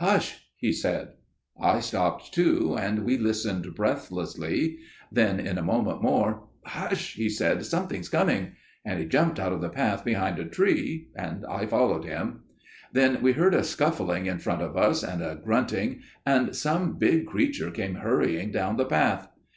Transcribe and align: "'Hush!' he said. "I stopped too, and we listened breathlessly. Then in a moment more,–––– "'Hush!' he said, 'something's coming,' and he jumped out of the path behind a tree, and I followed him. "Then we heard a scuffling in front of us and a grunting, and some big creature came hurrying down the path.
"'Hush!' 0.00 0.48
he 0.56 0.72
said. 0.72 1.12
"I 1.60 1.78
stopped 1.78 2.34
too, 2.34 2.76
and 2.76 3.04
we 3.04 3.16
listened 3.16 3.72
breathlessly. 3.76 4.78
Then 5.12 5.38
in 5.38 5.58
a 5.58 5.62
moment 5.62 6.02
more,–––– 6.02 6.42
"'Hush!' 6.64 7.12
he 7.14 7.28
said, 7.28 7.64
'something's 7.64 8.08
coming,' 8.08 8.56
and 8.84 8.98
he 8.98 9.06
jumped 9.06 9.38
out 9.38 9.52
of 9.52 9.60
the 9.60 9.68
path 9.68 10.04
behind 10.04 10.40
a 10.40 10.44
tree, 10.44 11.10
and 11.14 11.46
I 11.46 11.66
followed 11.66 12.04
him. 12.04 12.40
"Then 12.92 13.22
we 13.22 13.34
heard 13.34 13.54
a 13.54 13.62
scuffling 13.62 14.26
in 14.26 14.40
front 14.40 14.60
of 14.62 14.76
us 14.76 15.04
and 15.04 15.22
a 15.22 15.36
grunting, 15.36 16.00
and 16.26 16.56
some 16.56 16.98
big 16.98 17.26
creature 17.26 17.70
came 17.70 17.94
hurrying 17.94 18.50
down 18.50 18.78
the 18.78 18.86
path. 18.86 19.28